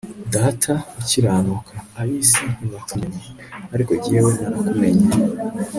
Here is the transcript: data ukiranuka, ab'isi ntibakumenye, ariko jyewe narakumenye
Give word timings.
data 0.33 0.71
ukiranuka, 0.99 1.73
ab'isi 1.99 2.43
ntibakumenye, 2.53 3.25
ariko 3.73 3.91
jyewe 4.03 4.31
narakumenye 4.39 5.07